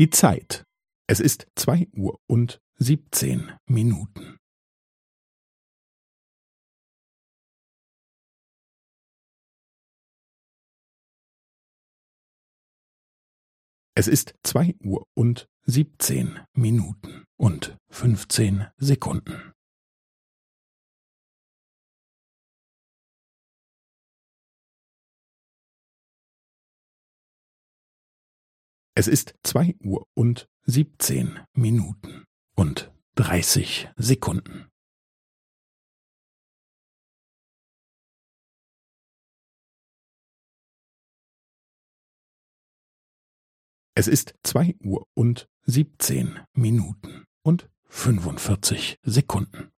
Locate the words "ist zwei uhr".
1.20-2.18, 14.08-15.06, 29.08-30.06, 44.06-45.06